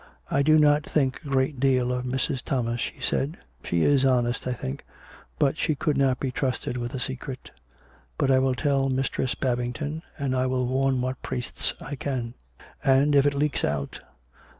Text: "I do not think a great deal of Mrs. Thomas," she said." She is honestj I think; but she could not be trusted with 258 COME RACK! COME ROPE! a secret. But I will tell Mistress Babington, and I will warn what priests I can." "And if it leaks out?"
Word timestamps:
"I 0.31 0.41
do 0.41 0.57
not 0.57 0.83
think 0.89 1.21
a 1.23 1.27
great 1.27 1.59
deal 1.59 1.91
of 1.91 2.05
Mrs. 2.05 2.41
Thomas," 2.41 2.81
she 2.81 2.99
said." 2.99 3.37
She 3.63 3.83
is 3.83 4.03
honestj 4.03 4.47
I 4.47 4.53
think; 4.53 4.83
but 5.37 5.59
she 5.59 5.75
could 5.75 5.95
not 5.95 6.19
be 6.19 6.31
trusted 6.31 6.75
with 6.75 6.93
258 6.93 7.19
COME 7.19 7.29
RACK! 7.29 7.43
COME 7.43 7.51
ROPE! 7.51 7.59
a 7.59 7.61
secret. 7.67 8.17
But 8.17 8.31
I 8.31 8.39
will 8.39 8.55
tell 8.55 8.89
Mistress 8.89 9.35
Babington, 9.35 10.01
and 10.17 10.35
I 10.35 10.47
will 10.47 10.65
warn 10.65 11.01
what 11.01 11.21
priests 11.21 11.75
I 11.79 11.93
can." 11.93 12.33
"And 12.83 13.13
if 13.15 13.27
it 13.27 13.35
leaks 13.35 13.63
out?" 13.63 13.99